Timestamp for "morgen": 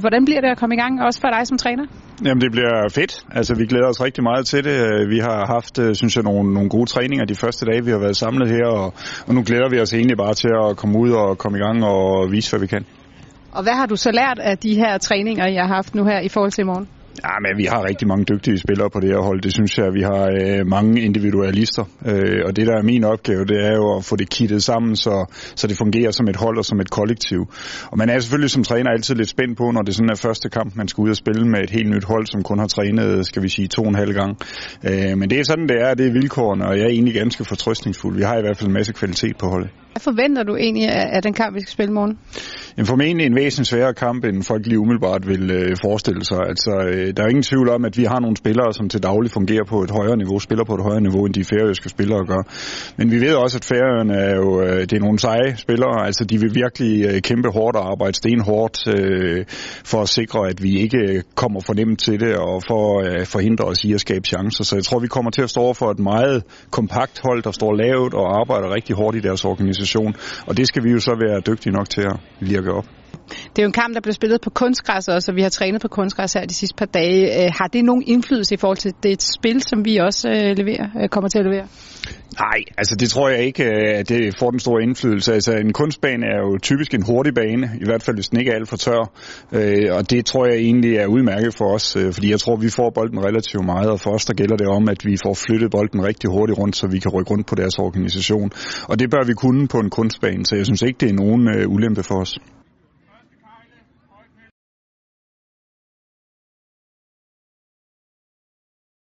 16.64-16.88, 41.94-42.18